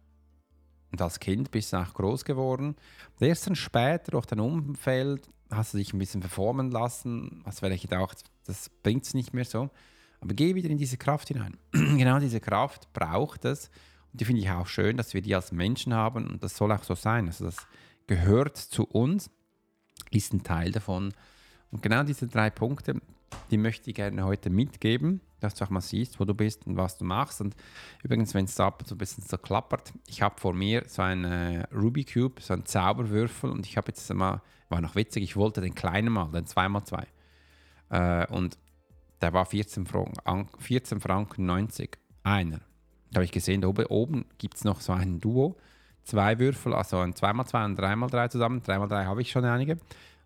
Und 0.91 1.01
als 1.01 1.19
Kind 1.19 1.51
bist 1.51 1.73
du 1.73 1.77
auch 1.77 1.93
groß 1.93 2.25
geworden. 2.25 2.75
Und 3.19 3.27
erst 3.27 3.47
dann 3.47 3.55
später 3.55 4.11
durch 4.11 4.25
dein 4.25 4.39
Umfeld 4.39 5.29
hast 5.51 5.73
du 5.73 5.77
dich 5.77 5.93
ein 5.93 5.99
bisschen 5.99 6.21
performen 6.21 6.71
lassen, 6.71 7.43
hast 7.45 7.59
vielleicht 7.59 7.83
gedacht, 7.83 8.23
das 8.45 8.69
bringt 8.69 9.03
es 9.05 9.13
nicht 9.13 9.33
mehr 9.33 9.45
so. 9.45 9.69
Aber 10.21 10.33
geh 10.33 10.55
wieder 10.55 10.69
in 10.69 10.77
diese 10.77 10.97
Kraft 10.97 11.27
hinein. 11.29 11.57
genau 11.71 12.19
diese 12.19 12.39
Kraft 12.39 12.91
braucht 12.93 13.45
es, 13.45 13.69
und 14.11 14.21
die 14.21 14.25
finde 14.25 14.41
ich 14.41 14.49
auch 14.49 14.67
schön, 14.67 14.97
dass 14.97 15.13
wir 15.13 15.21
die 15.21 15.35
als 15.35 15.51
Menschen 15.51 15.93
haben 15.93 16.27
und 16.27 16.43
das 16.43 16.55
soll 16.55 16.71
auch 16.71 16.83
so 16.83 16.95
sein. 16.95 17.27
Also 17.27 17.45
das 17.45 17.67
gehört 18.07 18.57
zu 18.57 18.85
uns, 18.85 19.29
ist 20.11 20.33
ein 20.33 20.43
Teil 20.43 20.71
davon. 20.71 21.13
Und 21.71 21.83
genau 21.83 22.03
diese 22.03 22.27
drei 22.27 22.49
Punkte, 22.49 22.99
die 23.51 23.57
möchte 23.57 23.89
ich 23.89 23.95
gerne 23.95 24.25
heute 24.25 24.49
mitgeben, 24.49 25.21
dass 25.39 25.55
du 25.55 25.63
auch 25.63 25.69
mal 25.69 25.81
siehst, 25.81 26.19
wo 26.19 26.25
du 26.25 26.33
bist 26.33 26.65
und 26.65 26.77
was 26.77 26.97
du 26.97 27.05
machst. 27.05 27.41
Und 27.41 27.55
übrigens, 28.03 28.33
wenn 28.33 28.45
es 28.45 28.59
ab 28.59 28.83
so 28.85 28.95
ein 28.95 28.97
bisschen 28.97 29.23
so 29.23 29.37
klappert, 29.37 29.93
ich 30.07 30.21
habe 30.21 30.39
vor 30.39 30.53
mir 30.53 30.83
so 30.87 31.01
einen 31.03 31.63
Ruby 31.65 32.03
Cube, 32.03 32.41
so 32.41 32.53
einen 32.53 32.65
Zauberwürfel 32.65 33.49
und 33.51 33.65
ich 33.65 33.77
habe 33.77 33.89
jetzt 33.89 34.11
mal, 34.13 34.41
war 34.69 34.81
noch 34.81 34.95
witzig, 34.95 35.23
ich 35.23 35.35
wollte 35.35 35.61
den 35.61 35.75
kleinen 35.75 36.11
mal, 36.11 36.31
den 36.31 36.45
2x2. 36.45 37.05
Äh, 37.89 38.27
und 38.27 38.57
der 39.21 39.33
war 39.33 39.45
14 39.45 39.85
Franken, 39.85 40.47
14 40.59 40.99
Franken 40.99 41.45
90, 41.45 41.97
einer. 42.23 42.61
Da 43.11 43.17
habe 43.17 43.25
ich 43.25 43.31
gesehen, 43.31 43.65
oben, 43.65 43.85
oben 43.87 44.25
gibt 44.37 44.55
es 44.55 44.63
noch 44.63 44.81
so 44.81 44.93
ein 44.93 45.19
Duo. 45.19 45.57
Zwei 46.03 46.39
Würfel, 46.39 46.73
also 46.73 46.99
ein 46.99 47.13
2x2 47.13 47.65
und 47.65 47.79
3x3 47.79 48.29
zusammen. 48.29 48.61
3x3 48.61 49.05
habe 49.05 49.21
ich 49.21 49.31
schon 49.31 49.45
einige. 49.45 49.77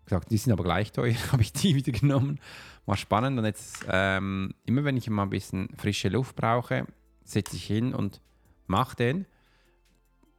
Gesagt, 0.04 0.30
die 0.30 0.36
sind 0.36 0.52
aber 0.52 0.64
gleich 0.64 0.92
teuer, 0.92 1.14
habe 1.32 1.42
ich 1.42 1.52
die 1.52 1.74
wieder 1.74 1.92
genommen. 1.92 2.38
War 2.86 2.96
spannend. 2.96 3.38
Und 3.38 3.44
jetzt, 3.44 3.86
ähm, 3.88 4.54
immer 4.66 4.84
wenn 4.84 4.96
ich 4.96 5.08
mal 5.08 5.22
ein 5.22 5.30
bisschen 5.30 5.68
frische 5.76 6.08
Luft 6.08 6.36
brauche, 6.36 6.86
setze 7.24 7.56
ich 7.56 7.64
hin 7.64 7.94
und 7.94 8.20
mache 8.66 8.96
den. 8.96 9.26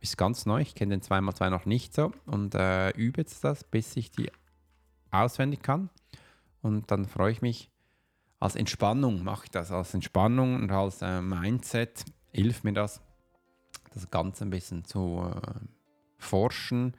Ist 0.01 0.17
ganz 0.17 0.45
neu, 0.45 0.61
ich 0.61 0.75
kenne 0.75 0.97
den 0.97 1.01
2x2 1.01 1.49
noch 1.49 1.65
nicht 1.65 1.93
so. 1.93 2.11
Und 2.25 2.53
äh, 2.53 2.91
übe 2.91 3.21
jetzt 3.21 3.43
das, 3.43 3.63
bis 3.63 3.95
ich 3.97 4.11
die 4.11 4.31
auswendig 5.09 5.63
kann. 5.63 5.89
Und 6.61 6.91
dann 6.91 7.05
freue 7.05 7.31
ich 7.31 7.41
mich, 7.41 7.71
als 8.39 8.55
Entspannung 8.55 9.23
mache 9.23 9.45
ich 9.45 9.51
das, 9.51 9.71
als 9.71 9.93
Entspannung 9.93 10.55
und 10.55 10.71
als 10.71 11.01
äh, 11.01 11.21
Mindset 11.21 12.05
hilft 12.35 12.65
mir 12.65 12.73
das, 12.73 13.01
das 13.93 14.11
Ganze 14.11 14.43
ein 14.43 14.49
bisschen 14.49 14.83
zu 14.83 15.23
äh, 15.23 15.51
forschen 16.17 16.93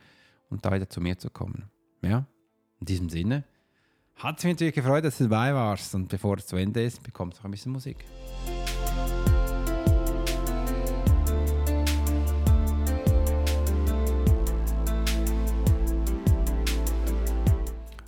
und 0.49 0.65
da 0.65 0.73
wieder 0.73 0.89
zu 0.89 1.01
mir 1.01 1.19
zu 1.19 1.29
kommen. 1.29 1.71
Ja, 2.01 2.27
in 2.81 2.87
diesem 2.87 3.11
Sinne 3.11 3.45
hat 4.17 4.39
es 4.39 4.45
mich 4.45 4.55
natürlich 4.55 4.75
gefreut, 4.75 5.05
dass 5.05 5.19
du 5.19 5.25
dabei 5.25 5.55
warst 5.55 5.95
und 5.95 6.09
bevor 6.09 6.39
es 6.39 6.47
zu 6.47 6.57
Ende 6.57 6.83
ist, 6.83 7.03
bekommst 7.03 7.39
du 7.39 7.41
auch 7.43 7.45
ein 7.45 7.51
bisschen 7.51 7.73
Musik. 7.73 8.05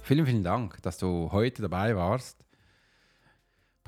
Vielen, 0.03 0.25
vielen 0.25 0.43
Dank, 0.43 0.81
dass 0.81 0.97
du 0.97 1.31
heute 1.31 1.61
dabei 1.61 1.95
warst 1.95 2.48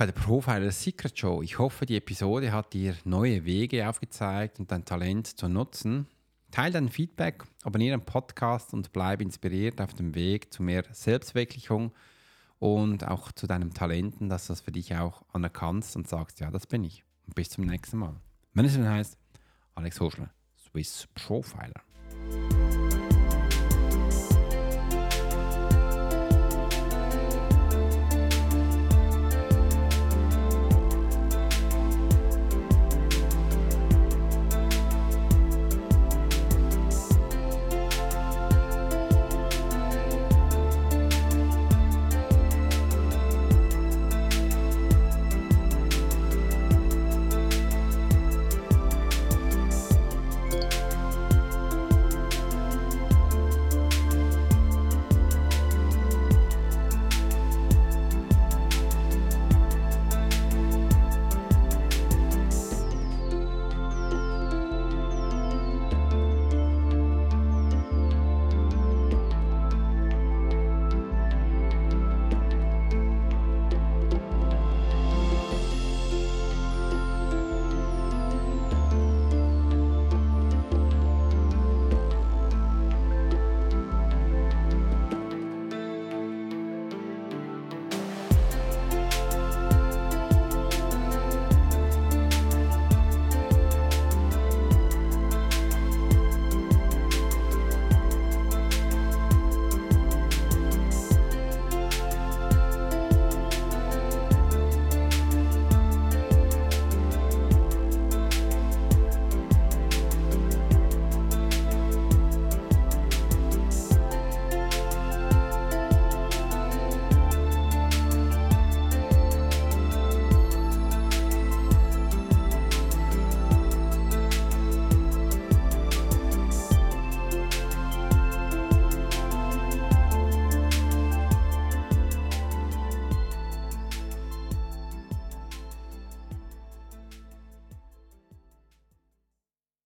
bei 0.01 0.07
der 0.07 0.15
Profiler 0.15 0.71
Secret 0.71 1.19
Show. 1.19 1.43
Ich 1.43 1.59
hoffe, 1.59 1.85
die 1.85 1.99
Episode 1.99 2.53
hat 2.53 2.73
dir 2.73 2.97
neue 3.05 3.45
Wege 3.45 3.87
aufgezeigt 3.87 4.59
und 4.59 4.73
dein 4.73 4.87
Talent 4.87 5.27
zu 5.27 5.47
nutzen. 5.47 6.07
Teil 6.51 6.73
dein 6.73 6.89
Feedback, 6.89 7.45
abonniere 7.65 7.99
den 7.99 8.07
Podcast 8.07 8.73
und 8.73 8.95
bleib 8.95 9.21
inspiriert 9.21 9.79
auf 9.79 9.93
dem 9.93 10.15
Weg 10.15 10.55
zu 10.55 10.63
mehr 10.63 10.85
Selbstverwirklichung 10.91 11.93
und 12.59 13.07
auch 13.07 13.31
zu 13.33 13.47
deinem 13.47 13.75
Talenten, 13.75 14.31
dass 14.31 14.47
du 14.47 14.55
das 14.55 14.63
für 14.63 14.73
dich 14.73 14.97
auch 14.97 15.23
anerkannst 15.35 15.95
und 15.97 16.09
sagst, 16.09 16.41
ja, 16.41 16.51
das 16.51 16.67
bin 16.67 16.83
ich. 16.83 17.05
Und 17.27 17.35
bis 17.35 17.51
zum 17.51 17.67
nächsten 17.67 17.99
Mal. 17.99 18.15
Wenn 18.55 18.65
es 18.65 18.73
dann 18.73 18.89
heißt, 18.89 19.19
Alex 19.75 20.01
Hoschler, 20.01 20.31
Swiss 20.57 21.09
Profiler. 21.15 21.83